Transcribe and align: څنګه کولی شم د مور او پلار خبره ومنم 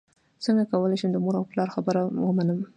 څنګه 0.45 0.63
کولی 0.71 0.97
شم 1.01 1.09
د 1.13 1.17
مور 1.23 1.35
او 1.39 1.45
پلار 1.51 1.69
خبره 1.75 2.01
ومنم 2.27 2.59